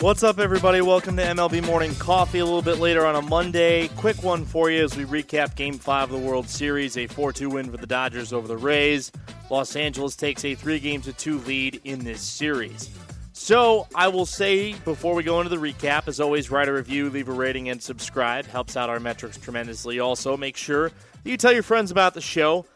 What's 0.00 0.22
up, 0.22 0.38
everybody? 0.38 0.80
Welcome 0.80 1.16
to 1.16 1.24
MLB 1.24 1.66
Morning 1.66 1.92
Coffee. 1.96 2.38
A 2.38 2.44
little 2.44 2.62
bit 2.62 2.78
later 2.78 3.04
on 3.04 3.16
a 3.16 3.22
Monday. 3.22 3.88
Quick 3.96 4.22
one 4.22 4.44
for 4.44 4.70
you 4.70 4.84
as 4.84 4.96
we 4.96 5.04
recap 5.04 5.56
Game 5.56 5.76
5 5.76 6.12
of 6.12 6.20
the 6.20 6.24
World 6.24 6.48
Series. 6.48 6.96
A 6.96 7.08
4 7.08 7.32
2 7.32 7.50
win 7.50 7.68
for 7.68 7.78
the 7.78 7.86
Dodgers 7.86 8.32
over 8.32 8.46
the 8.46 8.56
Rays. 8.56 9.10
Los 9.50 9.74
Angeles 9.74 10.14
takes 10.14 10.44
a 10.44 10.54
3 10.54 10.78
games 10.78 11.06
to 11.06 11.12
2 11.12 11.40
lead 11.40 11.80
in 11.82 12.04
this 12.04 12.22
series. 12.22 12.90
So, 13.32 13.88
I 13.92 14.06
will 14.06 14.24
say 14.24 14.74
before 14.84 15.16
we 15.16 15.24
go 15.24 15.40
into 15.40 15.50
the 15.50 15.56
recap, 15.56 16.06
as 16.06 16.20
always, 16.20 16.48
write 16.48 16.68
a 16.68 16.72
review, 16.72 17.10
leave 17.10 17.28
a 17.28 17.32
rating, 17.32 17.68
and 17.68 17.82
subscribe. 17.82 18.46
Helps 18.46 18.76
out 18.76 18.88
our 18.88 19.00
metrics 19.00 19.36
tremendously. 19.36 19.98
Also, 19.98 20.36
make 20.36 20.56
sure 20.56 20.92
you 21.24 21.36
tell 21.36 21.52
your 21.52 21.64
friends 21.64 21.90
about 21.90 22.14
the 22.14 22.20
show. 22.20 22.66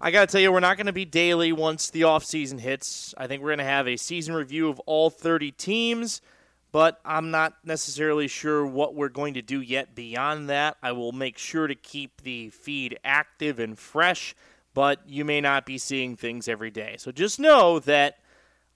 I 0.00 0.10
got 0.10 0.28
to 0.28 0.32
tell 0.32 0.40
you, 0.40 0.50
we're 0.50 0.58
not 0.58 0.78
going 0.78 0.86
to 0.86 0.92
be 0.92 1.04
daily 1.04 1.52
once 1.52 1.90
the 1.90 2.00
offseason 2.00 2.58
hits. 2.58 3.14
I 3.16 3.28
think 3.28 3.40
we're 3.40 3.50
going 3.50 3.58
to 3.58 3.64
have 3.64 3.86
a 3.86 3.96
season 3.96 4.34
review 4.34 4.68
of 4.68 4.80
all 4.80 5.10
30 5.10 5.52
teams 5.52 6.20
but 6.72 7.00
I'm 7.04 7.30
not 7.30 7.54
necessarily 7.64 8.26
sure 8.26 8.66
what 8.66 8.94
we're 8.94 9.10
going 9.10 9.34
to 9.34 9.42
do 9.42 9.60
yet 9.60 9.94
beyond 9.94 10.48
that. 10.48 10.78
I 10.82 10.92
will 10.92 11.12
make 11.12 11.36
sure 11.36 11.66
to 11.66 11.74
keep 11.74 12.22
the 12.22 12.48
feed 12.48 12.98
active 13.04 13.58
and 13.58 13.78
fresh, 13.78 14.34
but 14.72 15.00
you 15.06 15.24
may 15.24 15.42
not 15.42 15.66
be 15.66 15.76
seeing 15.76 16.16
things 16.16 16.48
every 16.48 16.70
day. 16.70 16.96
So 16.98 17.12
just 17.12 17.38
know 17.38 17.78
that 17.80 18.16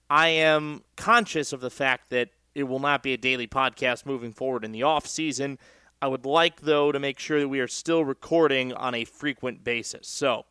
I 0.09 0.29
am 0.29 0.83
conscious 0.95 1.51
of 1.51 1.59
the 1.59 1.71
fact 1.71 2.11
that 2.11 2.29
it 2.53 2.63
will 2.63 2.79
not 2.79 3.01
be 3.01 3.13
a 3.13 3.17
daily 3.17 3.47
podcast 3.47 4.05
moving 4.05 4.31
forward 4.31 4.63
in 4.63 4.71
the 4.71 4.83
off 4.83 5.07
season. 5.07 5.57
I 5.99 6.07
would 6.07 6.25
like 6.25 6.61
though 6.61 6.91
to 6.91 6.99
make 6.99 7.17
sure 7.17 7.39
that 7.39 7.49
we 7.49 7.59
are 7.59 7.67
still 7.67 8.05
recording 8.05 8.73
on 8.73 8.93
a 8.93 9.05
frequent 9.05 9.63
basis. 9.63 10.07
So, 10.07 10.45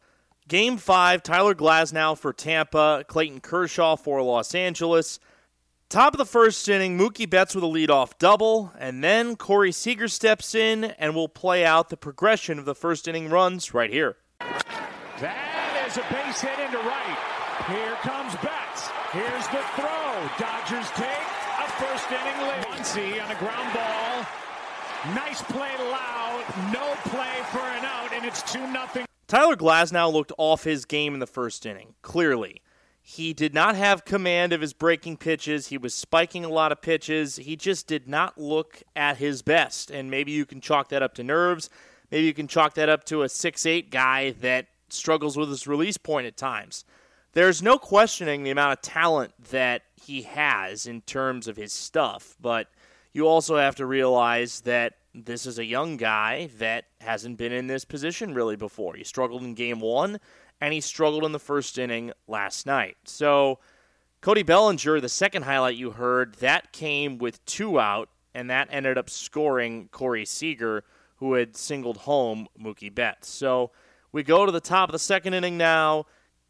Game 0.48 0.76
5, 0.76 1.22
Tyler 1.24 1.54
Glasnow 1.54 2.16
for 2.16 2.32
Tampa, 2.32 3.04
Clayton 3.08 3.40
Kershaw 3.40 3.96
for 3.96 4.22
Los 4.22 4.54
Angeles. 4.54 5.18
Top 5.88 6.14
of 6.14 6.18
the 6.18 6.26
first 6.26 6.68
inning, 6.68 6.98
Mookie 6.98 7.30
Betts 7.30 7.54
with 7.54 7.62
a 7.62 7.68
leadoff 7.68 8.18
double, 8.18 8.72
and 8.76 9.04
then 9.04 9.36
Corey 9.36 9.70
Seager 9.70 10.08
steps 10.08 10.52
in 10.52 10.82
and 10.82 11.14
will 11.14 11.28
play 11.28 11.64
out 11.64 11.90
the 11.90 11.96
progression 11.96 12.58
of 12.58 12.64
the 12.64 12.74
first 12.74 13.06
inning 13.06 13.28
runs 13.28 13.72
right 13.72 13.88
here. 13.88 14.16
That 14.40 15.86
is 15.86 15.96
a 15.96 16.02
base 16.10 16.40
hit 16.40 16.58
into 16.58 16.78
right. 16.78 17.18
Here 17.70 17.94
comes 18.02 18.34
Betts. 18.42 18.90
Here's 19.12 19.46
the 19.54 19.62
throw. 19.78 20.26
Dodgers 20.42 20.90
take 20.98 21.06
a 21.54 21.70
first 21.78 22.10
inning 22.10 22.40
lead. 22.42 22.66
Muncy 22.66 23.22
on 23.22 23.30
a 23.30 23.38
ground 23.38 23.72
ball. 23.72 24.26
Nice 25.14 25.40
play 25.42 25.70
loud. 25.78 26.42
No 26.72 26.96
play 27.10 27.38
for 27.52 27.60
an 27.60 27.84
out, 27.84 28.12
and 28.12 28.24
it's 28.24 28.42
2 28.52 28.58
0. 28.58 29.06
Tyler 29.28 29.54
Glasnow 29.54 30.12
looked 30.12 30.32
off 30.36 30.64
his 30.64 30.84
game 30.84 31.14
in 31.14 31.20
the 31.20 31.28
first 31.28 31.64
inning, 31.64 31.94
clearly. 32.02 32.60
He 33.08 33.32
did 33.32 33.54
not 33.54 33.76
have 33.76 34.04
command 34.04 34.52
of 34.52 34.60
his 34.60 34.72
breaking 34.72 35.18
pitches. 35.18 35.68
He 35.68 35.78
was 35.78 35.94
spiking 35.94 36.44
a 36.44 36.48
lot 36.48 36.72
of 36.72 36.82
pitches. 36.82 37.36
He 37.36 37.54
just 37.54 37.86
did 37.86 38.08
not 38.08 38.36
look 38.36 38.82
at 38.96 39.18
his 39.18 39.42
best. 39.42 39.92
And 39.92 40.10
maybe 40.10 40.32
you 40.32 40.44
can 40.44 40.60
chalk 40.60 40.88
that 40.88 41.04
up 41.04 41.14
to 41.14 41.22
nerves. 41.22 41.70
Maybe 42.10 42.26
you 42.26 42.34
can 42.34 42.48
chalk 42.48 42.74
that 42.74 42.88
up 42.88 43.04
to 43.04 43.22
a 43.22 43.28
six-eight 43.28 43.92
guy 43.92 44.32
that 44.40 44.66
struggles 44.88 45.36
with 45.36 45.50
his 45.50 45.68
release 45.68 45.96
point 45.96 46.26
at 46.26 46.36
times. 46.36 46.84
There's 47.30 47.62
no 47.62 47.78
questioning 47.78 48.42
the 48.42 48.50
amount 48.50 48.72
of 48.72 48.82
talent 48.82 49.34
that 49.50 49.82
he 49.94 50.22
has 50.22 50.88
in 50.88 51.02
terms 51.02 51.46
of 51.46 51.56
his 51.56 51.72
stuff, 51.72 52.34
but 52.40 52.66
you 53.12 53.28
also 53.28 53.56
have 53.56 53.76
to 53.76 53.86
realize 53.86 54.62
that 54.62 54.94
this 55.14 55.46
is 55.46 55.60
a 55.60 55.64
young 55.64 55.96
guy 55.96 56.50
that 56.58 56.86
hasn't 57.00 57.38
been 57.38 57.52
in 57.52 57.68
this 57.68 57.84
position 57.84 58.34
really 58.34 58.56
before. 58.56 58.96
He 58.96 59.04
struggled 59.04 59.44
in 59.44 59.54
game 59.54 59.78
one 59.78 60.18
and 60.60 60.72
he 60.72 60.80
struggled 60.80 61.24
in 61.24 61.32
the 61.32 61.38
first 61.38 61.78
inning 61.78 62.12
last 62.26 62.66
night. 62.66 62.96
So, 63.04 63.58
Cody 64.20 64.42
Bellinger, 64.42 65.00
the 65.00 65.08
second 65.08 65.42
highlight 65.42 65.76
you 65.76 65.92
heard, 65.92 66.36
that 66.36 66.72
came 66.72 67.18
with 67.18 67.44
two 67.44 67.78
out, 67.78 68.08
and 68.34 68.50
that 68.50 68.68
ended 68.70 68.98
up 68.98 69.10
scoring 69.10 69.88
Corey 69.92 70.24
Seager, 70.24 70.84
who 71.16 71.34
had 71.34 71.56
singled 71.56 71.98
home 71.98 72.48
Mookie 72.58 72.94
Betts. 72.94 73.28
So, 73.28 73.70
we 74.12 74.22
go 74.22 74.46
to 74.46 74.52
the 74.52 74.60
top 74.60 74.88
of 74.88 74.92
the 74.92 74.98
second 74.98 75.34
inning 75.34 75.58
now, 75.58 76.06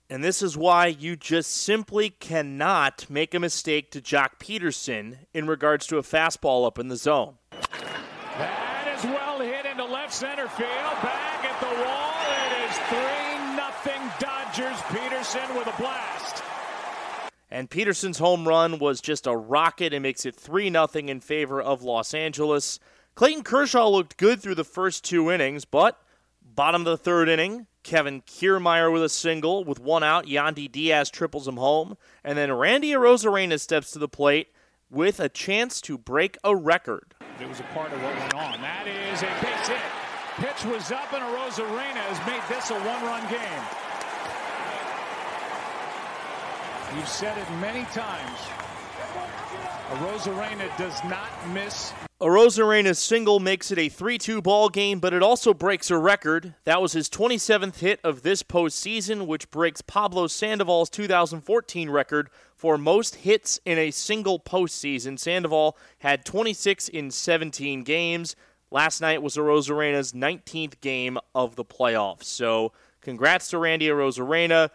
and 0.08 0.22
this 0.22 0.40
is 0.40 0.56
why 0.56 0.86
you 0.86 1.16
just 1.16 1.50
simply 1.50 2.10
cannot 2.10 3.06
make 3.10 3.34
a 3.34 3.40
mistake 3.40 3.90
to 3.90 4.00
Joc 4.00 4.38
Pederson 4.38 5.18
in 5.34 5.48
regards 5.48 5.86
to 5.88 5.98
a 5.98 6.02
fastball 6.02 6.64
up 6.64 6.78
in 6.78 6.88
the 6.88 6.96
zone. 6.96 7.38
That 8.38 8.94
is 8.96 9.04
well 9.04 9.40
hit 9.40 9.66
into 9.66 9.84
left 9.84 10.14
center 10.14 10.46
field. 10.48 10.70
Back 11.02 11.44
at 11.44 11.60
the 11.60 11.84
wall. 11.84 12.05
It 14.58 14.62
is 14.62 14.80
3 14.80 15.00
nothing 15.00 15.10
Dodgers. 15.10 15.26
Pederson 15.26 15.58
with 15.58 15.66
a 15.66 15.76
blast. 15.76 16.42
And 17.50 17.68
Pederson's 17.68 18.18
home 18.18 18.48
run 18.48 18.78
was 18.78 19.00
just 19.00 19.26
a 19.26 19.36
rocket 19.36 19.92
and 19.92 20.02
makes 20.02 20.24
it 20.24 20.34
3 20.34 20.70
0 20.70 20.88
in 20.94 21.20
favor 21.20 21.60
of 21.60 21.82
Los 21.82 22.14
Angeles. 22.14 22.80
Clayton 23.14 23.44
Kershaw 23.44 23.88
looked 23.88 24.16
good 24.16 24.40
through 24.40 24.54
the 24.54 24.64
first 24.64 25.04
two 25.04 25.30
innings, 25.30 25.64
but 25.64 26.00
bottom 26.42 26.82
of 26.82 26.86
the 26.86 26.96
third 26.96 27.28
inning, 27.28 27.66
Kevin 27.82 28.22
Kiermaier 28.22 28.92
with 28.92 29.02
a 29.02 29.08
single. 29.08 29.62
With 29.62 29.78
one 29.78 30.02
out, 30.02 30.26
Yandy 30.26 30.70
Diaz 30.70 31.10
triples 31.10 31.46
him 31.46 31.56
home. 31.56 31.96
And 32.24 32.38
then 32.38 32.52
Randy 32.52 32.92
Arozarena 32.92 33.60
steps 33.60 33.90
to 33.92 33.98
the 33.98 34.08
plate 34.08 34.48
with 34.90 35.20
a 35.20 35.28
chance 35.28 35.80
to 35.82 35.98
break 35.98 36.38
a 36.42 36.56
record. 36.56 37.14
It 37.40 37.48
was 37.48 37.60
a 37.60 37.64
part 37.74 37.92
of 37.92 38.02
what 38.02 38.14
went 38.16 38.34
on. 38.34 38.60
That 38.62 38.86
is 38.86 39.22
a 39.22 39.26
base 39.44 39.68
hit. 39.68 39.78
Pitch 40.36 40.64
was 40.66 40.90
up, 40.92 41.12
and 41.12 41.22
Arozarena 41.22 42.04
has 42.08 42.26
made 42.26 42.42
this 42.48 42.70
a 42.70 42.74
one-run 42.74 43.22
game. 43.30 43.85
You've 46.94 47.08
said 47.08 47.36
it 47.36 47.50
many 47.60 47.84
times. 47.86 48.38
Arozarena 49.90 50.76
does 50.78 51.02
not 51.04 51.30
miss. 51.52 51.92
Arozarena's 52.20 52.98
single 52.98 53.40
makes 53.40 53.70
it 53.70 53.78
a 53.78 53.88
3 53.90 54.16
2 54.16 54.40
ball 54.40 54.68
game, 54.68 55.00
but 55.00 55.12
it 55.12 55.22
also 55.22 55.52
breaks 55.52 55.90
a 55.90 55.98
record. 55.98 56.54
That 56.64 56.80
was 56.80 56.92
his 56.92 57.10
27th 57.10 57.80
hit 57.80 58.00
of 58.02 58.22
this 58.22 58.42
postseason, 58.42 59.26
which 59.26 59.50
breaks 59.50 59.82
Pablo 59.82 60.26
Sandoval's 60.26 60.88
2014 60.88 61.90
record 61.90 62.30
for 62.54 62.78
most 62.78 63.16
hits 63.16 63.60
in 63.66 63.76
a 63.78 63.90
single 63.90 64.40
postseason. 64.40 65.18
Sandoval 65.18 65.76
had 65.98 66.24
26 66.24 66.88
in 66.88 67.10
17 67.10 67.82
games. 67.84 68.34
Last 68.70 69.00
night 69.00 69.22
was 69.22 69.36
Arozarena's 69.36 70.12
19th 70.12 70.80
game 70.80 71.18
of 71.34 71.56
the 71.56 71.64
playoffs. 71.64 72.24
So, 72.24 72.72
congrats 73.02 73.48
to 73.48 73.58
Randy 73.58 73.88
Arozarena, 73.88 74.70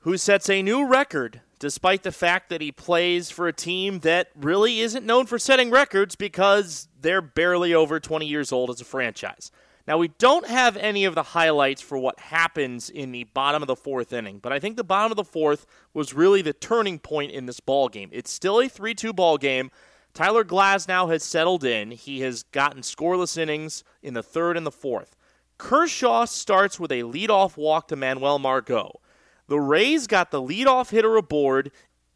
who 0.00 0.18
sets 0.18 0.50
a 0.50 0.62
new 0.62 0.86
record 0.86 1.40
despite 1.58 2.02
the 2.02 2.12
fact 2.12 2.48
that 2.50 2.60
he 2.60 2.72
plays 2.72 3.30
for 3.30 3.48
a 3.48 3.52
team 3.52 4.00
that 4.00 4.30
really 4.34 4.80
isn't 4.80 5.06
known 5.06 5.26
for 5.26 5.38
setting 5.38 5.70
records 5.70 6.16
because 6.16 6.88
they're 7.00 7.22
barely 7.22 7.74
over 7.74 8.00
20 8.00 8.26
years 8.26 8.52
old 8.52 8.70
as 8.70 8.80
a 8.80 8.84
franchise. 8.84 9.50
Now, 9.86 9.98
we 9.98 10.08
don't 10.08 10.46
have 10.46 10.78
any 10.78 11.04
of 11.04 11.14
the 11.14 11.22
highlights 11.22 11.82
for 11.82 11.98
what 11.98 12.18
happens 12.18 12.88
in 12.88 13.12
the 13.12 13.24
bottom 13.24 13.62
of 13.62 13.66
the 13.66 13.76
fourth 13.76 14.14
inning, 14.14 14.38
but 14.38 14.52
I 14.52 14.58
think 14.58 14.76
the 14.76 14.84
bottom 14.84 15.12
of 15.12 15.16
the 15.16 15.24
fourth 15.24 15.66
was 15.92 16.14
really 16.14 16.40
the 16.40 16.54
turning 16.54 16.98
point 16.98 17.32
in 17.32 17.44
this 17.44 17.60
ball 17.60 17.88
game. 17.90 18.08
It's 18.10 18.30
still 18.30 18.60
a 18.60 18.68
3 18.68 18.94
2 18.94 19.12
ball 19.12 19.36
game. 19.36 19.70
Tyler 20.14 20.44
Glasnow 20.44 21.10
has 21.10 21.22
settled 21.22 21.64
in. 21.64 21.90
He 21.90 22.20
has 22.20 22.44
gotten 22.44 22.82
scoreless 22.82 23.36
innings 23.36 23.84
in 24.02 24.14
the 24.14 24.22
third 24.22 24.56
and 24.56 24.64
the 24.64 24.70
fourth. 24.70 25.16
Kershaw 25.58 26.24
starts 26.24 26.80
with 26.80 26.90
a 26.90 27.02
leadoff 27.02 27.56
walk 27.56 27.88
to 27.88 27.96
Manuel 27.96 28.38
Margot. 28.38 29.00
The 29.46 29.60
Rays 29.60 30.06
got 30.06 30.30
the 30.30 30.40
leadoff 30.40 30.90
hitter 30.90 31.16
aboard 31.16 31.70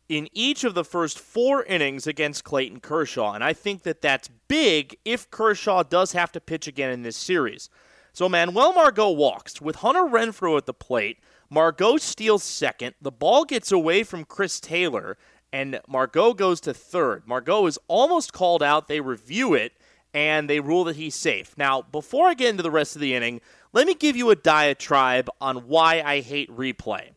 in 0.08 0.28
each 0.32 0.64
of 0.64 0.74
the 0.74 0.84
first 0.84 1.18
four 1.18 1.62
innings 1.64 2.06
against 2.06 2.44
Clayton 2.44 2.80
Kershaw, 2.80 3.32
and 3.32 3.44
I 3.44 3.52
think 3.52 3.82
that 3.82 4.00
that's 4.00 4.30
big 4.48 4.96
if 5.04 5.30
Kershaw 5.30 5.82
does 5.82 6.12
have 6.12 6.32
to 6.32 6.40
pitch 6.40 6.66
again 6.66 6.90
in 6.90 7.02
this 7.02 7.16
series. 7.16 7.68
So 8.14 8.28
Manuel 8.28 8.72
Margot 8.72 9.10
walks 9.10 9.60
with 9.60 9.76
Hunter 9.76 10.04
Renfroe 10.04 10.56
at 10.56 10.66
the 10.66 10.74
plate. 10.74 11.18
Margot 11.50 11.98
steals 11.98 12.42
second. 12.42 12.94
The 13.00 13.12
ball 13.12 13.44
gets 13.44 13.70
away 13.70 14.02
from 14.02 14.24
Chris 14.24 14.60
Taylor, 14.60 15.18
and 15.52 15.80
Margot 15.86 16.32
goes 16.34 16.60
to 16.62 16.72
third. 16.72 17.26
Margot 17.26 17.66
is 17.66 17.78
almost 17.86 18.32
called 18.32 18.62
out. 18.62 18.88
They 18.88 19.00
review 19.00 19.52
it, 19.54 19.74
and 20.14 20.48
they 20.48 20.60
rule 20.60 20.84
that 20.84 20.96
he's 20.96 21.14
safe. 21.14 21.56
Now, 21.58 21.82
before 21.82 22.26
I 22.26 22.34
get 22.34 22.48
into 22.48 22.62
the 22.62 22.70
rest 22.70 22.96
of 22.96 23.02
the 23.02 23.14
inning, 23.14 23.42
let 23.72 23.86
me 23.86 23.94
give 23.94 24.16
you 24.16 24.30
a 24.30 24.36
diatribe 24.36 25.28
on 25.40 25.68
why 25.68 26.00
I 26.00 26.20
hate 26.20 26.50
replay. 26.50 27.10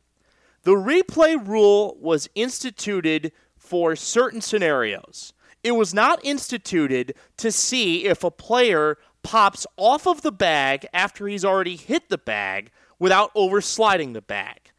The 0.63 0.73
replay 0.73 1.35
rule 1.45 1.97
was 1.99 2.29
instituted 2.35 3.31
for 3.57 3.95
certain 3.95 4.41
scenarios. 4.41 5.33
It 5.63 5.71
was 5.71 5.93
not 5.93 6.23
instituted 6.23 7.15
to 7.37 7.51
see 7.51 8.05
if 8.05 8.23
a 8.23 8.31
player 8.31 8.97
pops 9.23 9.65
off 9.77 10.07
of 10.07 10.21
the 10.21 10.31
bag 10.31 10.87
after 10.93 11.27
he's 11.27 11.45
already 11.45 11.75
hit 11.75 12.09
the 12.09 12.17
bag 12.17 12.71
without 12.99 13.33
oversliding 13.33 14.13
the 14.13 14.21
bag. 14.21 14.71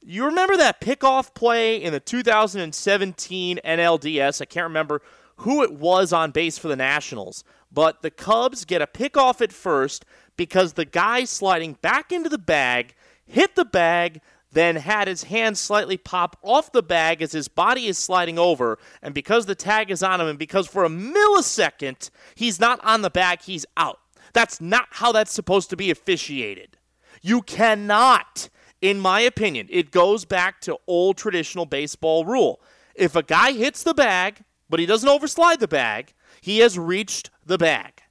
You 0.00 0.24
remember 0.24 0.56
that 0.56 0.80
pickoff 0.80 1.34
play 1.34 1.76
in 1.76 1.92
the 1.92 2.00
2017 2.00 3.60
NLDS? 3.64 4.40
I 4.40 4.44
can't 4.44 4.64
remember 4.64 5.02
who 5.38 5.62
it 5.62 5.72
was 5.72 6.12
on 6.12 6.30
base 6.30 6.58
for 6.58 6.68
the 6.68 6.76
Nationals, 6.76 7.44
but 7.70 8.02
the 8.02 8.10
Cubs 8.10 8.64
get 8.64 8.82
a 8.82 8.86
pickoff 8.86 9.40
at 9.40 9.52
first 9.52 10.04
because 10.36 10.72
the 10.72 10.84
guy 10.84 11.24
sliding 11.24 11.74
back 11.74 12.10
into 12.10 12.28
the 12.28 12.38
bag 12.38 12.94
hit 13.26 13.54
the 13.54 13.64
bag, 13.64 14.20
then 14.50 14.76
had 14.76 15.08
his 15.08 15.24
hand 15.24 15.58
slightly 15.58 15.96
pop 15.96 16.36
off 16.42 16.72
the 16.72 16.82
bag 16.82 17.20
as 17.20 17.32
his 17.32 17.48
body 17.48 17.86
is 17.86 17.98
sliding 17.98 18.38
over. 18.38 18.78
And 19.02 19.14
because 19.14 19.46
the 19.46 19.54
tag 19.54 19.90
is 19.90 20.02
on 20.02 20.20
him, 20.20 20.26
and 20.26 20.38
because 20.38 20.66
for 20.66 20.84
a 20.84 20.88
millisecond 20.88 22.10
he's 22.34 22.58
not 22.58 22.82
on 22.84 23.02
the 23.02 23.10
bag, 23.10 23.42
he's 23.42 23.66
out. 23.76 24.00
That's 24.32 24.60
not 24.60 24.88
how 24.90 25.12
that's 25.12 25.32
supposed 25.32 25.70
to 25.70 25.76
be 25.76 25.90
officiated. 25.90 26.78
You 27.22 27.42
cannot, 27.42 28.48
in 28.80 29.00
my 29.00 29.20
opinion, 29.20 29.66
it 29.70 29.90
goes 29.90 30.24
back 30.24 30.60
to 30.62 30.78
old 30.86 31.16
traditional 31.16 31.66
baseball 31.66 32.24
rule. 32.24 32.60
If 32.94 33.16
a 33.16 33.22
guy 33.22 33.52
hits 33.52 33.82
the 33.82 33.94
bag, 33.94 34.44
but 34.68 34.80
he 34.80 34.86
doesn't 34.86 35.08
overslide 35.08 35.58
the 35.58 35.68
bag, 35.68 36.14
he 36.40 36.58
has 36.58 36.78
reached 36.78 37.30
the 37.44 37.58
bag. 37.58 38.02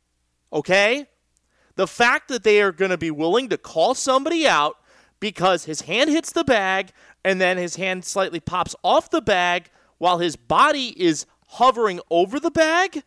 Okay? 0.52 1.08
The 1.76 1.88
fact 1.88 2.28
that 2.30 2.44
they 2.44 2.62
are 2.62 2.72
going 2.72 2.92
to 2.92 2.98
be 2.98 3.12
willing 3.12 3.50
to 3.50 3.58
call 3.58 3.94
somebody 3.94 4.48
out 4.48 4.78
because 5.20 5.66
his 5.66 5.82
hand 5.82 6.10
hits 6.10 6.32
the 6.32 6.44
bag 6.44 6.92
and 7.24 7.42
then 7.42 7.58
his 7.58 7.76
hand 7.76 8.06
slightly 8.06 8.40
pops 8.40 8.76
off 8.84 9.10
the 9.10 9.22
bag 9.22 9.70
while 9.98 10.20
his 10.20 10.36
body 10.36 10.94
is 11.02 11.26
hovering 11.48 12.00
over 12.10 12.40
the 12.40 12.52
bag, 12.52 13.04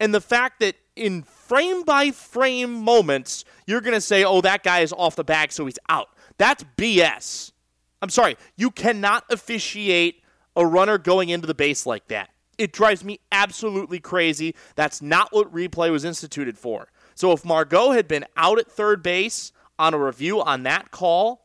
and 0.00 0.14
the 0.14 0.20
fact 0.20 0.60
that 0.60 0.76
in 0.96 1.22
frame 1.22 1.84
by 1.84 2.10
frame 2.10 2.72
moments, 2.72 3.44
you're 3.66 3.80
going 3.80 3.94
to 3.94 4.00
say, 4.00 4.24
oh, 4.24 4.40
that 4.40 4.62
guy 4.62 4.80
is 4.80 4.92
off 4.92 5.14
the 5.16 5.24
bag, 5.24 5.52
so 5.52 5.66
he's 5.66 5.78
out. 5.88 6.08
That's 6.38 6.64
BS. 6.76 7.52
I'm 8.00 8.08
sorry. 8.08 8.36
You 8.56 8.70
cannot 8.70 9.24
officiate 9.30 10.22
a 10.56 10.66
runner 10.66 10.98
going 10.98 11.28
into 11.28 11.46
the 11.46 11.54
base 11.54 11.86
like 11.86 12.08
that. 12.08 12.30
It 12.58 12.72
drives 12.72 13.04
me 13.04 13.20
absolutely 13.30 14.00
crazy. 14.00 14.54
That's 14.74 15.00
not 15.00 15.32
what 15.32 15.52
replay 15.52 15.90
was 15.90 16.04
instituted 16.04 16.58
for. 16.58 16.88
So 17.14 17.32
if 17.32 17.44
Margot 17.44 17.92
had 17.92 18.08
been 18.08 18.26
out 18.36 18.58
at 18.58 18.70
third 18.70 19.02
base 19.02 19.52
on 19.78 19.94
a 19.94 19.98
review 19.98 20.42
on 20.42 20.64
that 20.64 20.90
call, 20.90 21.41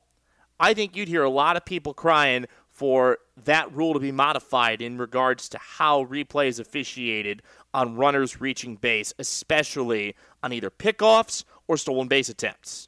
I 0.59 0.73
think 0.73 0.95
you'd 0.95 1.07
hear 1.07 1.23
a 1.23 1.29
lot 1.29 1.57
of 1.57 1.65
people 1.65 1.93
crying 1.93 2.45
for 2.69 3.17
that 3.43 3.73
rule 3.73 3.93
to 3.93 3.99
be 3.99 4.11
modified 4.11 4.81
in 4.81 4.97
regards 4.97 5.49
to 5.49 5.57
how 5.59 6.05
replay 6.05 6.47
is 6.47 6.59
officiated 6.59 7.41
on 7.73 7.95
runners 7.95 8.39
reaching 8.39 8.75
base, 8.75 9.13
especially 9.19 10.15
on 10.43 10.53
either 10.53 10.69
pickoffs 10.69 11.43
or 11.67 11.77
stolen 11.77 12.07
base 12.07 12.29
attempts. 12.29 12.87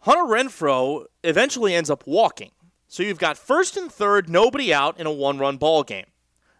Hunter 0.00 0.24
Renfroe 0.24 1.06
eventually 1.22 1.74
ends 1.74 1.90
up 1.90 2.06
walking. 2.06 2.50
So 2.86 3.02
you've 3.02 3.18
got 3.18 3.38
first 3.38 3.76
and 3.76 3.90
third, 3.90 4.28
nobody 4.28 4.72
out 4.72 5.00
in 5.00 5.06
a 5.06 5.12
one 5.12 5.38
run 5.38 5.56
ball 5.56 5.82
game. 5.82 6.06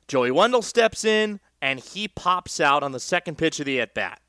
Joey 0.08 0.30
Wendle 0.30 0.62
steps 0.62 1.04
in 1.04 1.40
and 1.62 1.78
he 1.78 2.08
pops 2.08 2.60
out 2.60 2.82
on 2.82 2.92
the 2.92 3.00
second 3.00 3.38
pitch 3.38 3.60
of 3.60 3.66
the 3.66 3.80
at 3.80 3.94
bat. 3.94 4.20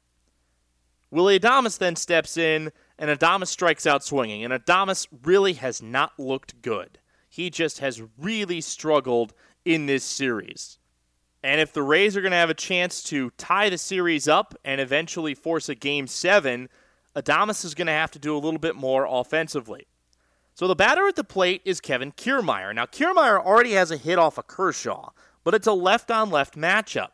Willie 1.12 1.40
Adames 1.40 1.78
then 1.78 1.96
steps 1.96 2.38
in 2.38 2.72
and 2.98 3.10
Adames 3.10 3.48
strikes 3.48 3.86
out 3.86 4.04
swinging. 4.04 4.44
And 4.44 4.54
Adames 4.54 5.08
really 5.24 5.54
has 5.54 5.82
not 5.82 6.14
looked 6.18 6.62
good. 6.62 7.00
He 7.30 7.50
just 7.50 7.80
has 7.80 8.02
really 8.18 8.62
struggled 8.62 9.34
in 9.66 9.86
this 9.86 10.04
series. 10.04 10.80
And 11.44 11.62
if 11.62 11.74
the 11.74 11.84
Rays 11.84 12.16
are 12.18 12.22
going 12.22 12.32
to 12.32 12.38
have 12.38 12.50
a 12.50 12.56
chance 12.56 13.04
to 13.04 13.30
tie 13.32 13.70
the 13.70 13.78
series 13.78 14.28
up 14.28 14.56
and 14.64 14.82
eventually 14.82 15.36
force 15.36 15.70
a 15.70 15.76
game 15.76 16.08
seven, 16.08 16.70
Adames 17.16 17.64
is 17.64 17.76
going 17.76 17.88
to 17.88 17.94
have 17.94 18.12
to 18.12 18.20
do 18.20 18.36
a 18.36 18.40
little 18.40 18.60
bit 18.60 18.76
more 18.76 19.06
offensively. 19.10 19.88
So 20.54 20.68
the 20.68 20.76
batter 20.76 21.08
at 21.08 21.16
the 21.16 21.24
plate 21.24 21.62
is 21.66 21.82
Kevin 21.82 22.14
Kiermaier. 22.14 22.74
Now, 22.74 22.86
Kiermaier 22.86 23.44
already 23.44 23.74
has 23.74 23.92
a 23.92 23.98
hit 23.98 24.18
off 24.18 24.38
of 24.38 24.48
Kershaw, 24.48 25.10
but 25.44 25.54
it's 25.54 25.68
a 25.68 25.74
left 25.74 26.10
on 26.10 26.30
left 26.30 26.56
matchup. 26.56 27.10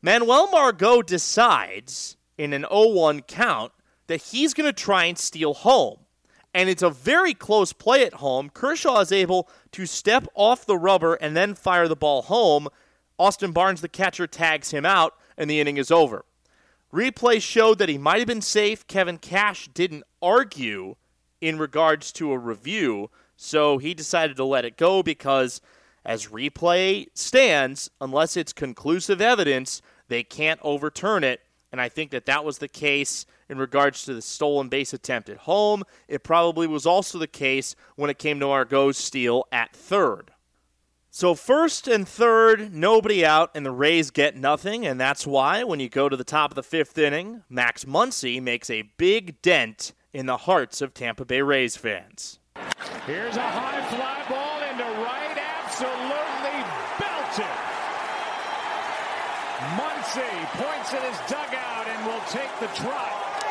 Manuel 0.00 0.48
Margot 0.50 1.02
decides 1.02 2.16
in 2.38 2.52
an 2.52 2.64
0 2.70 2.88
1 2.88 3.22
count 3.22 3.72
that 4.06 4.22
he's 4.22 4.54
going 4.54 4.68
to 4.68 4.72
try 4.72 5.04
and 5.04 5.18
steal 5.18 5.54
home. 5.54 5.98
And 6.54 6.68
it's 6.68 6.82
a 6.82 6.90
very 6.90 7.32
close 7.32 7.72
play 7.72 8.04
at 8.04 8.14
home. 8.14 8.50
Kershaw 8.50 9.00
is 9.00 9.10
able 9.10 9.48
to 9.72 9.86
step 9.86 10.26
off 10.34 10.66
the 10.66 10.76
rubber 10.76 11.14
and 11.14 11.34
then 11.34 11.54
fire 11.54 11.88
the 11.88 11.96
ball 11.96 12.22
home. 12.22 12.68
Austin 13.18 13.52
Barnes, 13.52 13.80
the 13.80 13.88
catcher, 13.88 14.26
tags 14.26 14.70
him 14.70 14.84
out, 14.84 15.14
and 15.38 15.48
the 15.48 15.60
inning 15.60 15.78
is 15.78 15.90
over. 15.90 16.24
Replay 16.92 17.40
showed 17.40 17.78
that 17.78 17.88
he 17.88 17.96
might 17.96 18.18
have 18.18 18.26
been 18.26 18.42
safe. 18.42 18.86
Kevin 18.86 19.16
Cash 19.16 19.68
didn't 19.68 20.04
argue 20.20 20.96
in 21.40 21.58
regards 21.58 22.12
to 22.12 22.32
a 22.32 22.38
review, 22.38 23.10
so 23.34 23.78
he 23.78 23.94
decided 23.94 24.36
to 24.36 24.44
let 24.44 24.66
it 24.66 24.76
go 24.76 25.02
because, 25.02 25.62
as 26.04 26.26
replay 26.26 27.06
stands, 27.14 27.90
unless 28.00 28.36
it's 28.36 28.52
conclusive 28.52 29.22
evidence, 29.22 29.80
they 30.08 30.22
can't 30.22 30.60
overturn 30.62 31.24
it. 31.24 31.40
And 31.72 31.80
I 31.80 31.88
think 31.88 32.10
that 32.10 32.26
that 32.26 32.44
was 32.44 32.58
the 32.58 32.68
case 32.68 33.24
in 33.48 33.56
regards 33.56 34.04
to 34.04 34.14
the 34.14 34.22
stolen 34.22 34.68
base 34.68 34.92
attempt 34.92 35.30
at 35.30 35.38
home. 35.38 35.84
It 36.06 36.22
probably 36.22 36.66
was 36.66 36.86
also 36.86 37.18
the 37.18 37.26
case 37.26 37.74
when 37.96 38.10
it 38.10 38.18
came 38.18 38.38
to 38.40 38.46
Margot's 38.46 38.98
steal 38.98 39.46
at 39.50 39.74
third. 39.74 40.32
So, 41.14 41.34
first 41.34 41.88
and 41.88 42.08
third, 42.08 42.72
nobody 42.72 43.22
out, 43.24 43.50
and 43.54 43.66
the 43.66 43.70
Rays 43.70 44.10
get 44.10 44.34
nothing, 44.34 44.86
and 44.86 44.98
that's 44.98 45.26
why 45.26 45.62
when 45.62 45.78
you 45.78 45.90
go 45.90 46.08
to 46.08 46.16
the 46.16 46.24
top 46.24 46.52
of 46.52 46.54
the 46.54 46.62
fifth 46.62 46.96
inning, 46.96 47.42
Max 47.50 47.84
Muncy 47.84 48.40
makes 48.40 48.70
a 48.70 48.90
big 48.96 49.42
dent 49.42 49.92
in 50.14 50.24
the 50.24 50.38
hearts 50.38 50.80
of 50.80 50.94
Tampa 50.94 51.26
Bay 51.26 51.42
Rays 51.42 51.76
fans. 51.76 52.38
Here's 53.06 53.36
a 53.36 53.42
high 53.42 53.82
fly 53.94 54.24
ball 54.26 54.62
into 54.62 54.84
right, 55.02 55.36
absolutely 55.36 56.64
belted. 56.98 57.72
Points 60.12 60.92
at 60.92 61.02
his 61.08 61.18
dugout 61.30 61.88
and 61.88 62.06
will 62.06 62.20
take 62.28 62.50
the 62.60 62.66
trot. 62.78 63.42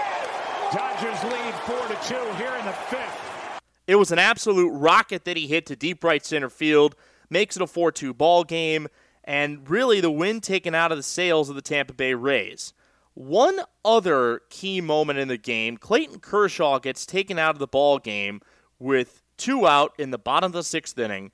Dodgers 0.72 1.24
lead 1.24 1.56
4 1.66 1.76
to 1.88 2.08
2 2.08 2.34
here 2.34 2.56
in 2.56 2.66
the 2.66 2.72
fifth. 2.72 3.60
It 3.88 3.96
was 3.96 4.12
an 4.12 4.20
absolute 4.20 4.70
rocket 4.70 5.26
that 5.26 5.38
he 5.38 5.48
hit 5.48 5.66
to 5.66 5.76
deep 5.76 6.04
right 6.04 6.24
center 6.24 6.52
field, 6.52 6.96
makes 7.32 7.56
it 7.56 7.64
a 7.64 7.68
4 7.68 7.92
2 7.92 8.14
ball 8.14 8.44
game, 8.44 8.88
and 9.24 9.68
really 9.68 10.02
the 10.02 10.12
wind 10.12 10.44
taken 10.44 10.76
out 10.76 10.92
of 10.92 11.00
the 11.00 11.04
sails 11.04 11.50
of 11.50 11.56
the 11.56 11.64
Tampa 11.64 11.94
Bay 11.94 12.14
Rays. 12.14 12.74
One 13.16 13.62
other 13.84 14.42
key 14.52 14.82
moment 14.82 15.18
in 15.18 15.30
the 15.30 15.38
game, 15.38 15.78
Clayton 15.78 16.20
Kershaw 16.20 16.78
gets 16.78 17.08
taken 17.08 17.40
out 17.40 17.56
of 17.56 17.60
the 17.60 17.66
ball 17.66 17.98
game 17.98 18.40
with 18.78 19.24
two 19.36 19.66
out 19.66 19.94
in 19.98 20.12
the 20.12 20.20
bottom 20.20 20.50
of 20.50 20.54
the 20.54 20.64
sixth 20.64 21.00
inning. 21.00 21.32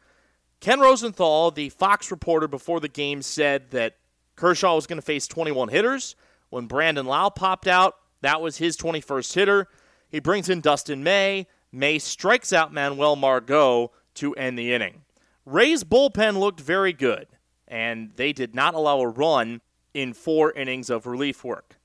Ken 0.62 0.80
Rosenthal, 0.80 1.52
the 1.52 1.68
Fox 1.68 2.12
reporter 2.12 2.48
before 2.48 2.80
the 2.80 2.88
game, 2.88 3.22
said 3.22 3.72
that 3.72 3.98
Kershaw 4.38 4.76
was 4.76 4.88
going 4.88 4.98
to 4.98 5.06
face 5.06 5.28
21 5.28 5.68
hitters. 5.68 6.16
When 6.50 6.68
Brandon 6.68 7.06
Lowe 7.06 7.30
popped 7.30 7.68
out, 7.68 7.96
that 8.22 8.42
was 8.42 8.58
his 8.58 8.78
21st 8.78 9.34
hitter. 9.34 9.68
He 10.10 10.20
brings 10.20 10.48
in 10.48 10.62
Dustin 10.62 11.04
May. 11.04 11.48
May 11.72 12.00
strikes 12.00 12.54
out 12.54 12.74
Manuel 12.74 13.18
Margot 13.18 13.92
to 14.16 14.34
end 14.36 14.58
the 14.58 14.74
inning. 14.74 15.02
Ray's 15.46 15.84
bullpen 15.84 16.38
looked 16.40 16.62
very 16.62 16.94
good, 16.94 17.28
and 17.68 18.12
they 18.16 18.32
did 18.32 18.56
not 18.56 18.74
allow 18.74 19.02
a 19.02 19.08
run 19.08 19.62
in 19.94 20.14
four 20.14 20.52
innings 20.54 20.90
of 20.90 21.06
relief 21.06 21.44
work. 21.44 21.78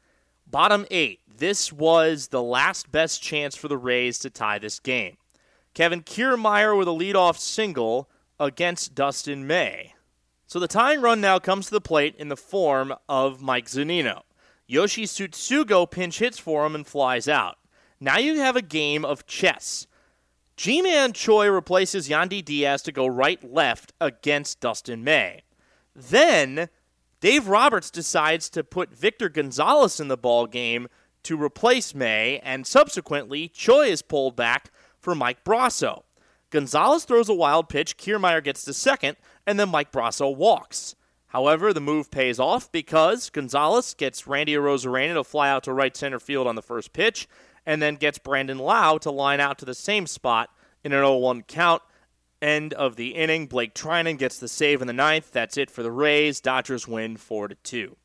Bottom 0.47 0.87
eight, 0.90 1.21
this 1.38 1.73
was 1.73 2.28
the 2.28 2.42
last 2.42 2.92
best 2.92 3.23
chance 3.23 3.56
for 3.56 3.68
the 3.68 3.78
Rays 3.78 4.18
to 4.21 4.30
tie 4.30 4.59
this 4.59 4.78
game. 4.78 5.16
Kevin 5.75 6.02
Kiermaier 6.02 6.76
with 6.76 6.88
a 6.88 6.92
leadoff 6.92 7.38
single 7.38 8.11
against 8.38 8.94
Dustin 8.94 9.47
May. 9.47 9.94
So 10.52 10.59
the 10.59 10.68
tying 10.68 11.00
run 11.00 11.23
now 11.23 11.38
comes 11.38 11.64
to 11.64 11.71
the 11.71 11.80
plate 11.80 12.14
in 12.18 12.28
the 12.28 12.37
form 12.37 12.92
of 13.09 13.40
Mike 13.40 13.68
Zunino. 13.68 14.21
Yoshi 14.66 15.04
Tsutsugo 15.04 15.90
pinch 15.90 16.18
hits 16.18 16.38
for 16.38 16.66
him 16.66 16.75
and 16.75 16.87
flies 16.87 17.26
out. 17.26 17.56
Now 17.99 18.18
you 18.18 18.38
have 18.38 18.54
a 18.54 18.61
game 18.61 19.02
of 19.02 19.25
chess. 19.25 19.87
Ji-Man 20.59 21.14
Choi 21.14 21.49
replaces 21.49 22.11
Yandy 22.11 22.44
Diaz 22.44 22.82
to 22.82 22.92
go 22.92 23.06
right 23.06 23.42
left 23.42 23.94
against 23.99 24.61
Dustin 24.61 25.02
May. 25.02 25.40
Then 25.97 26.68
Dave 27.21 27.49
Roberts 27.49 27.90
decides 27.90 28.50
to 28.50 28.62
put 28.62 28.94
Victor 28.94 29.30
Gonzalez 29.30 30.00
in 30.00 30.09
the 30.09 30.18
ball 30.18 30.47
game 30.47 30.88
to 31.23 31.42
replace 31.42 31.94
May, 31.94 32.40
and 32.40 32.66
subsequently 32.66 33.49
Choi 33.49 33.87
is 33.87 34.02
pulled 34.02 34.37
back 34.37 34.71
for 34.99 35.14
Mike 35.14 35.44
Brosseau. 35.44 36.02
Gonzalez 36.50 37.04
throws 37.04 37.30
a 37.30 37.35
wild 37.35 37.71
pitch, 37.71 37.97
Kiermaier 37.97 38.44
gets 38.44 38.62
to 38.64 38.75
second, 38.75 39.16
and 39.46 39.58
then 39.58 39.68
Mike 39.68 39.92
Brosseau 39.92 40.34
walks. 40.34 40.94
However, 41.28 41.72
the 41.72 41.80
move 41.80 42.11
pays 42.11 42.38
off 42.38 42.70
because 42.70 43.30
Gonzalez 43.30 43.94
gets 43.94 44.26
Randy 44.26 44.52
Arozarena 44.52 45.14
to 45.14 45.25
fly 45.25 45.49
out 45.49 45.64
to 45.64 45.72
right 45.72 45.96
center 45.96 46.20
field 46.20 46.46
on 46.46 46.56
the 46.56 46.62
first 46.62 46.92
pitch, 46.92 47.26
and 47.64 47.80
then 47.80 47.94
gets 47.96 48.18
Brandon 48.18 48.58
Lowe 48.58 48.99
to 48.99 49.11
line 49.11 49.40
out 49.40 49.58
to 49.58 49.64
the 49.64 49.75
same 49.75 50.06
spot 50.06 50.50
in 50.84 50.92
an 50.92 50.99
0 50.99 51.16
1 51.16 51.42
count. 51.44 51.82
End 52.42 52.75
of 52.75 52.96
the 52.96 53.14
inning. 53.14 53.46
Blake 53.46 53.72
Treinen 53.72 54.18
gets 54.18 54.38
the 54.38 54.49
save 54.49 54.82
in 54.82 54.88
the 54.88 54.92
ninth. 54.92 55.30
That's 55.32 55.56
it 55.56 55.70
for 55.70 55.82
the 55.82 55.92
Rays. 55.92 56.40
Dodgers 56.40 56.88
win 56.88 57.16
4 57.16 57.49
2. 57.49 57.96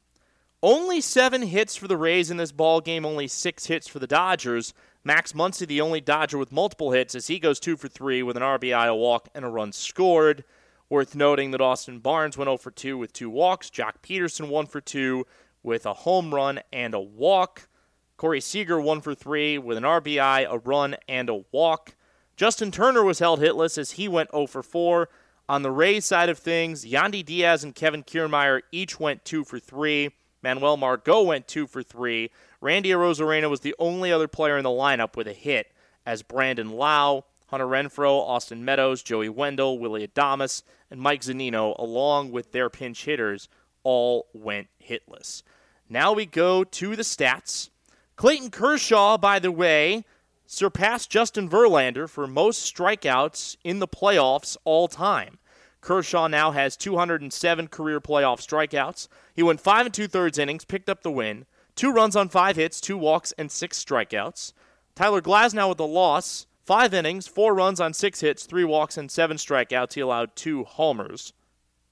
Only 0.64 1.02
seven 1.02 1.44
hits 1.44 1.76
for 1.76 1.88
the 1.88 1.98
Rays 1.98 2.32
in 2.32 2.38
this 2.38 2.52
ball 2.52 2.82
game, 2.82 3.06
only 3.06 3.28
six 3.28 3.66
hits 3.66 3.88
for 3.88 4.00
the 4.00 4.08
Dodgers. 4.08 4.74
Max 5.04 5.34
Muncy, 5.34 5.68
the 5.68 5.82
only 5.82 6.02
Dodger 6.02 6.38
with 6.38 6.52
multiple 6.52 6.92
hits, 6.92 7.14
as 7.14 7.28
he 7.28 7.40
goes 7.40 7.60
two 7.60 7.78
for 7.78 7.88
three 7.88 8.24
with 8.24 8.38
an 8.38 8.44
RBI, 8.44 8.88
a 8.88 8.96
walk, 8.96 9.30
and 9.36 9.46
a 9.46 9.50
run 9.50 9.72
scored. 9.72 10.44
Worth 10.90 11.16
noting 11.16 11.52
that 11.52 11.62
Austin 11.62 12.00
Barnes 12.00 12.38
went 12.38 12.48
0 12.48 12.58
for 12.58 12.72
2 12.72 12.98
with 12.98 13.12
two 13.12 13.30
walks. 13.30 13.70
Joc 13.70 13.94
Pederson 14.02 14.48
1 14.48 14.68
for 14.68 14.80
2 14.80 15.26
with 15.62 15.86
a 15.86 15.94
home 15.94 16.34
run 16.34 16.62
and 16.72 16.94
a 16.94 17.00
walk. 17.00 17.68
Corey 18.16 18.40
Seager 18.40 18.80
1 18.80 19.02
for 19.02 19.14
3 19.14 19.58
with 19.58 19.78
an 19.78 19.84
RBI, 19.84 20.48
a 20.50 20.58
run, 20.60 20.96
and 21.08 21.30
a 21.30 21.44
walk. 21.52 21.96
Justin 22.38 22.72
Turner 22.72 23.04
was 23.04 23.20
held 23.20 23.40
hitless 23.42 23.78
as 23.78 23.92
he 23.92 24.08
went 24.08 24.32
0 24.32 24.48
for 24.48 24.64
4. 24.64 25.10
On 25.50 25.62
the 25.62 25.72
Rays 25.72 26.06
side 26.06 26.30
of 26.30 26.38
things, 26.38 26.86
Yandy 26.86 27.24
Diaz 27.24 27.64
and 27.64 27.76
Kevin 27.76 28.04
Kiermaier 28.04 28.62
each 28.72 29.00
went 29.00 29.26
2 29.26 29.44
for 29.44 29.60
3. 29.60 30.12
Manuel 30.42 30.78
Margot 30.78 31.22
went 31.22 31.48
2 31.48 31.68
for 31.68 31.84
3. 31.84 32.32
Randy 32.62 32.90
Arozarena 32.90 33.50
was 33.50 33.60
the 33.60 33.76
only 33.78 34.12
other 34.12 34.28
player 34.28 34.58
in 34.58 34.64
the 34.64 34.70
lineup 34.70 35.16
with 35.16 35.28
a 35.28 35.34
hit, 35.34 35.72
as 36.06 36.24
Brandon 36.24 36.72
Lowe, 36.72 37.26
Hunter 37.48 37.66
Renfroe, 37.66 38.20
Austin 38.20 38.64
Meadows, 38.64 39.02
Joey 39.02 39.30
Wendle, 39.30 39.80
Willie 39.80 40.08
Adames, 40.08 40.64
and 40.92 41.02
Mike 41.02 41.22
Zunino, 41.22 41.78
along 41.80 42.32
with 42.32 42.52
their 42.52 42.70
pinch 42.70 43.06
hitters, 43.06 43.48
all 43.84 44.28
went 44.34 44.68
hitless. 44.86 45.44
Now 45.90 46.12
we 46.12 46.26
go 46.26 46.64
to 46.64 46.96
the 46.96 47.04
stats. 47.04 47.70
Clayton 48.18 48.52
Kershaw, 48.52 49.18
by 49.18 49.40
the 49.40 49.52
way, 49.52 50.04
surpassed 50.46 51.10
Justin 51.10 51.50
Verlander 51.50 52.10
for 52.10 52.28
most 52.28 52.74
strikeouts 52.74 53.58
in 53.64 53.80
the 53.80 53.88
playoffs 53.88 54.58
all 54.66 54.88
time. 54.88 55.40
Kershaw 55.80 56.28
now 56.28 56.52
has 56.52 56.76
207 56.76 57.68
career 57.68 58.02
playoff 58.02 58.40
strikeouts. 58.42 59.08
He 59.34 59.44
went 59.44 59.62
five 59.62 59.86
and 59.86 59.94
two 59.94 60.08
thirds 60.08 60.38
innings, 60.38 60.66
picked 60.66 60.90
up 60.90 61.04
the 61.04 61.12
win, 61.12 61.46
two 61.76 61.92
runs 61.92 62.16
on 62.16 62.28
five 62.28 62.58
hits, 62.58 62.82
two 62.82 62.98
walks, 62.98 63.32
and 63.38 63.50
six 63.52 63.82
strikeouts. 63.82 64.52
Tyler 64.96 65.22
Glasnow 65.22 65.70
with 65.70 65.78
the 65.78 65.88
loss, 65.88 66.48
five 66.68 66.94
innings, 66.94 67.28
four 67.28 67.56
runs 67.56 67.80
on 67.80 67.94
six 67.94 68.20
hits, 68.20 68.46
three 68.46 68.66
walks, 68.66 68.98
and 68.98 69.10
seven 69.10 69.38
strikeouts. 69.38 69.94
He 69.94 70.02
allowed 70.02 70.36
two 70.36 70.66
homers. 70.66 71.32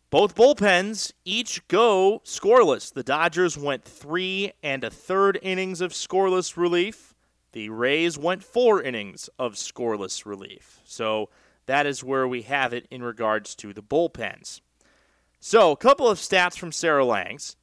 Both 0.10 0.36
bullpens 0.36 1.14
each 1.24 1.66
go 1.70 2.22
scoreless. 2.26 2.94
The 2.94 3.04
Dodgers 3.04 3.58
went 3.58 3.86
three 3.86 4.52
and 4.62 4.84
a 4.84 4.90
third 4.90 5.40
innings 5.42 5.80
of 5.80 5.94
scoreless 5.94 6.58
relief. 6.58 7.16
The 7.54 7.70
Rays 7.70 8.18
went 8.18 8.44
four 8.44 8.84
innings 8.84 9.30
of 9.40 9.54
scoreless 9.54 10.26
relief. 10.26 10.82
So 10.84 11.30
that 11.68 11.86
is 11.86 12.04
where 12.04 12.28
we 12.28 12.42
have 12.44 12.74
it 12.74 12.86
in 12.92 13.02
regards 13.02 13.56
to 13.56 13.74
the 13.74 13.82
bullpens. 13.82 14.60
So, 15.40 15.72
a 15.72 15.78
couple 15.78 16.08
of 16.08 16.18
stats 16.18 16.58
from 16.58 16.72
Sarah 16.72 17.06
Langs. 17.06 17.56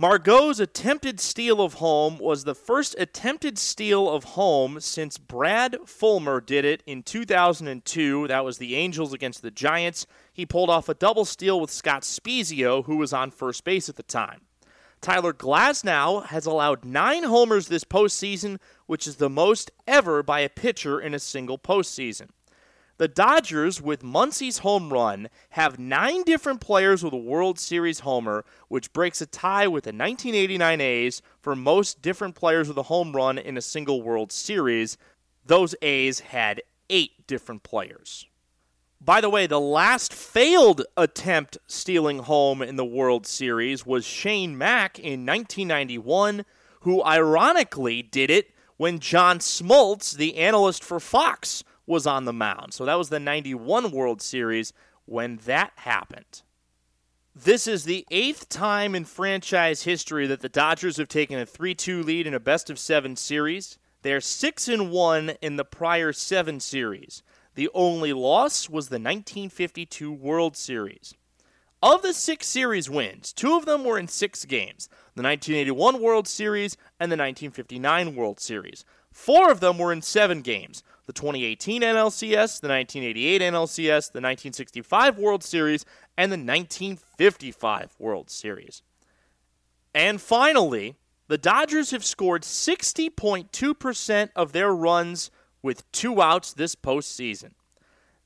Margot's 0.00 0.60
attempted 0.60 1.20
steal 1.20 1.60
of 1.60 1.74
home 1.74 2.16
was 2.16 2.44
the 2.44 2.54
first 2.54 2.96
attempted 2.98 3.58
steal 3.58 4.08
of 4.08 4.24
home 4.24 4.80
since 4.80 5.18
Brad 5.18 5.76
Fullmer 5.84 6.40
did 6.40 6.64
it 6.64 6.82
in 6.86 7.02
2002. 7.02 8.26
That 8.26 8.42
was 8.42 8.56
the 8.56 8.76
Angels 8.76 9.12
against 9.12 9.42
the 9.42 9.50
Giants. 9.50 10.06
He 10.32 10.46
pulled 10.46 10.70
off 10.70 10.88
a 10.88 10.94
double 10.94 11.26
steal 11.26 11.60
with 11.60 11.70
Scott 11.70 12.00
Spiezio, 12.00 12.86
who 12.86 12.96
was 12.96 13.12
on 13.12 13.30
first 13.30 13.62
base 13.62 13.90
at 13.90 13.96
the 13.96 14.02
time. 14.02 14.40
Tyler 15.02 15.34
Glasnow 15.34 16.24
has 16.24 16.46
allowed 16.46 16.82
nine 16.82 17.24
homers 17.24 17.68
this 17.68 17.84
postseason, 17.84 18.58
which 18.86 19.06
is 19.06 19.16
the 19.16 19.28
most 19.28 19.70
ever 19.86 20.22
by 20.22 20.40
a 20.40 20.48
pitcher 20.48 20.98
in 20.98 21.12
a 21.12 21.18
single 21.18 21.58
postseason. 21.58 22.30
The 23.00 23.08
Dodgers, 23.08 23.80
with 23.80 24.02
Muncy's 24.02 24.58
home 24.58 24.92
run, 24.92 25.30
have 25.52 25.78
nine 25.78 26.22
different 26.22 26.60
players 26.60 27.02
with 27.02 27.14
a 27.14 27.16
World 27.16 27.58
Series 27.58 28.00
homer, 28.00 28.44
which 28.68 28.92
breaks 28.92 29.22
a 29.22 29.26
tie 29.26 29.66
with 29.66 29.84
the 29.84 29.88
1989 29.88 30.82
A's 30.82 31.22
for 31.40 31.56
most 31.56 32.02
different 32.02 32.34
players 32.34 32.68
with 32.68 32.76
a 32.76 32.82
home 32.82 33.16
run 33.16 33.38
in 33.38 33.56
a 33.56 33.62
single 33.62 34.02
World 34.02 34.30
Series. 34.30 34.98
Those 35.46 35.74
A's 35.80 36.20
had 36.20 36.60
eight 36.90 37.26
different 37.26 37.62
players. 37.62 38.26
By 39.00 39.22
the 39.22 39.30
way, 39.30 39.46
the 39.46 39.58
last 39.58 40.12
failed 40.12 40.82
attempt 40.94 41.56
stealing 41.66 42.18
home 42.18 42.60
in 42.60 42.76
the 42.76 42.84
World 42.84 43.26
Series 43.26 43.86
was 43.86 44.04
Shane 44.04 44.58
Mack 44.58 44.98
in 44.98 45.24
1991, 45.24 46.44
who 46.80 47.02
ironically 47.02 48.02
did 48.02 48.28
it 48.28 48.50
when 48.76 48.98
John 48.98 49.38
Smoltz, 49.38 50.14
the 50.14 50.36
analyst 50.36 50.84
for 50.84 51.00
Fox, 51.00 51.64
was 51.90 52.06
on 52.06 52.24
the 52.24 52.32
mound. 52.32 52.72
So 52.72 52.86
that 52.86 52.96
was 52.96 53.10
the 53.10 53.20
91 53.20 53.90
World 53.90 54.22
Series 54.22 54.72
when 55.04 55.36
that 55.44 55.72
happened. 55.76 56.42
This 57.34 57.66
is 57.66 57.84
the 57.84 58.06
eighth 58.10 58.48
time 58.48 58.94
in 58.94 59.04
franchise 59.04 59.82
history 59.82 60.26
that 60.26 60.40
the 60.40 60.48
Dodgers 60.48 60.96
have 60.96 61.08
taken 61.08 61.38
a 61.38 61.44
3 61.44 61.74
2 61.74 62.02
lead 62.02 62.26
in 62.26 62.34
a 62.34 62.40
best 62.40 62.70
of 62.70 62.78
seven 62.78 63.16
series. 63.16 63.78
They're 64.02 64.20
6 64.20 64.68
and 64.68 64.90
1 64.90 65.30
in 65.42 65.56
the 65.56 65.64
prior 65.64 66.12
seven 66.12 66.60
series. 66.60 67.22
The 67.54 67.68
only 67.74 68.12
loss 68.12 68.70
was 68.70 68.88
the 68.88 68.94
1952 68.94 70.12
World 70.12 70.56
Series. 70.56 71.14
Of 71.82 72.02
the 72.02 72.12
six 72.12 72.46
series 72.46 72.90
wins, 72.90 73.32
two 73.32 73.56
of 73.56 73.64
them 73.64 73.84
were 73.84 73.98
in 73.98 74.06
six 74.06 74.44
games 74.44 74.88
the 75.14 75.22
1981 75.22 76.00
World 76.00 76.28
Series 76.28 76.76
and 76.98 77.10
the 77.10 77.16
1959 77.16 78.14
World 78.14 78.38
Series. 78.38 78.84
Four 79.10 79.50
of 79.50 79.60
them 79.60 79.78
were 79.78 79.92
in 79.92 80.02
seven 80.02 80.42
games 80.42 80.82
the 81.06 81.12
2018 81.12 81.82
NLCS, 81.82 82.60
the 82.60 82.68
1988 82.68 83.42
NLCS, 83.42 84.12
the 84.12 84.20
1965 84.20 85.18
World 85.18 85.42
Series, 85.42 85.84
and 86.16 86.30
the 86.30 86.36
1955 86.36 87.96
World 87.98 88.30
Series. 88.30 88.82
And 89.94 90.20
finally, 90.20 90.96
the 91.28 91.38
Dodgers 91.38 91.90
have 91.90 92.04
scored 92.04 92.42
60.2% 92.42 94.30
of 94.34 94.52
their 94.52 94.74
runs 94.74 95.30
with 95.62 95.90
two 95.92 96.20
outs 96.20 96.52
this 96.52 96.74
postseason. 96.74 97.52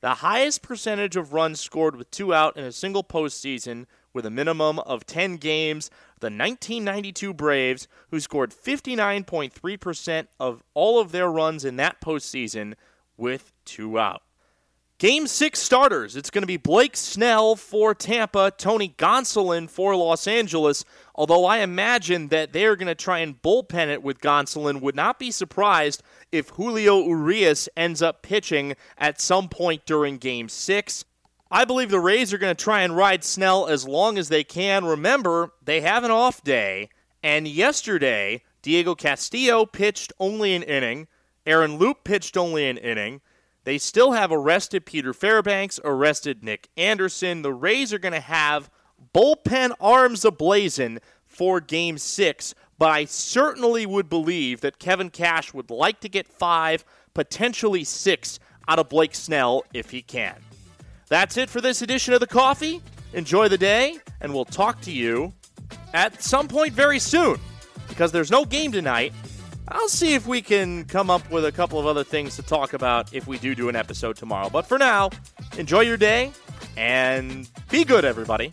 The 0.01 0.15
highest 0.15 0.61
percentage 0.61 1.15
of 1.15 1.33
runs 1.33 1.59
scored 1.59 1.95
with 1.95 2.11
two 2.11 2.33
out 2.33 2.57
in 2.57 2.63
a 2.63 2.71
single 2.71 3.03
postseason 3.03 3.85
with 4.15 4.25
a 4.25 4.31
minimum 4.31 4.79
of 4.79 5.05
10 5.05 5.35
games, 5.35 5.91
the 6.21 6.27
1992 6.27 7.33
Braves, 7.33 7.87
who 8.09 8.19
scored 8.19 8.51
59.3% 8.51 10.27
of 10.39 10.63
all 10.73 10.99
of 10.99 11.11
their 11.11 11.29
runs 11.29 11.65
in 11.65 11.75
that 11.75 12.01
postseason 12.01 12.73
with 13.17 13.51
two 13.65 13.99
out. 13.99 14.23
Game 14.97 15.27
six 15.27 15.59
starters. 15.59 16.15
It's 16.15 16.29
going 16.29 16.43
to 16.43 16.47
be 16.47 16.55
Blake 16.55 16.95
Snell 16.95 17.57
for 17.57 17.93
Tampa, 17.93 18.53
Tony 18.57 18.95
Gonsolin 18.97 19.69
for 19.69 19.93
Los 19.93 20.25
Angeles. 20.25 20.85
Although 21.13 21.43
I 21.43 21.57
imagine 21.57 22.29
that 22.29 22.53
they're 22.53 22.77
going 22.77 22.87
to 22.87 22.95
try 22.95 23.19
and 23.19 23.41
bullpen 23.41 23.89
it 23.89 24.01
with 24.01 24.21
Gonsolin. 24.21 24.79
Would 24.79 24.95
not 24.95 25.19
be 25.19 25.31
surprised 25.31 26.01
if 26.31 26.47
Julio 26.51 27.05
Urias 27.05 27.67
ends 27.75 28.01
up 28.01 28.21
pitching 28.21 28.77
at 28.97 29.19
some 29.19 29.49
point 29.49 29.85
during 29.85 30.17
game 30.17 30.47
six. 30.47 31.03
I 31.55 31.63
believe 31.63 31.89
the 31.89 32.01
Rays 32.01 32.33
are 32.33 32.37
going 32.37 32.53
to 32.53 32.63
try 32.63 32.81
and 32.81 32.97
ride 32.97 33.23
Snell 33.23 33.67
as 33.67 33.87
long 33.87 34.17
as 34.17 34.27
they 34.27 34.43
can. 34.43 34.83
Remember, 34.83 35.53
they 35.63 35.79
have 35.79 36.03
an 36.03 36.11
off 36.11 36.43
day, 36.43 36.89
and 37.23 37.47
yesterday, 37.47 38.43
Diego 38.61 38.93
Castillo 38.93 39.65
pitched 39.65 40.11
only 40.19 40.53
an 40.53 40.63
inning, 40.63 41.07
Aaron 41.45 41.77
Loup 41.77 42.03
pitched 42.03 42.35
only 42.35 42.67
an 42.67 42.77
inning. 42.77 43.21
They 43.63 43.77
still 43.77 44.11
have 44.11 44.33
arrested 44.33 44.85
Peter 44.85 45.13
Fairbanks, 45.13 45.79
arrested 45.85 46.43
Nick 46.43 46.67
Anderson. 46.75 47.41
The 47.41 47.53
Rays 47.53 47.93
are 47.93 47.99
going 47.99 48.11
to 48.11 48.19
have 48.19 48.69
bullpen 49.13 49.71
arms 49.79 50.23
ablazing 50.23 50.97
for 51.25 51.61
game 51.61 51.97
six, 51.97 52.53
but 52.77 52.91
I 52.91 53.05
certainly 53.05 53.85
would 53.85 54.09
believe 54.09 54.59
that 54.59 54.77
Kevin 54.77 55.09
Cash 55.09 55.53
would 55.53 55.69
like 55.69 56.01
to 56.01 56.09
get 56.09 56.27
five, 56.27 56.83
potentially 57.13 57.85
six, 57.85 58.39
out 58.67 58.77
of 58.77 58.89
Blake 58.89 59.15
Snell 59.15 59.63
if 59.73 59.91
he 59.91 60.01
can. 60.01 60.44
That's 61.07 61.37
it 61.37 61.49
for 61.49 61.61
this 61.61 61.81
edition 61.81 62.13
of 62.13 62.19
The 62.19 62.27
Coffee. 62.27 62.81
Enjoy 63.13 63.47
the 63.47 63.57
day, 63.57 63.99
and 64.21 64.33
we'll 64.33 64.45
talk 64.45 64.81
to 64.81 64.91
you 64.91 65.33
at 65.93 66.21
some 66.21 66.47
point 66.47 66.73
very 66.73 66.99
soon 66.99 67.39
because 67.87 68.11
there's 68.11 68.31
no 68.31 68.43
game 68.43 68.71
tonight. 68.71 69.13
I'll 69.67 69.87
see 69.87 70.13
if 70.13 70.27
we 70.27 70.41
can 70.41 70.85
come 70.85 71.09
up 71.09 71.29
with 71.31 71.45
a 71.45 71.51
couple 71.51 71.79
of 71.79 71.85
other 71.87 72.03
things 72.03 72.35
to 72.35 72.43
talk 72.43 72.73
about 72.73 73.13
if 73.13 73.27
we 73.27 73.37
do 73.37 73.55
do 73.55 73.69
an 73.69 73.75
episode 73.75 74.15
tomorrow. 74.15 74.49
But 74.49 74.67
for 74.67 74.77
now, 74.77 75.09
enjoy 75.57 75.81
your 75.81 75.97
day 75.97 76.31
and 76.77 77.49
be 77.69 77.83
good, 77.83 78.05
everybody. 78.05 78.51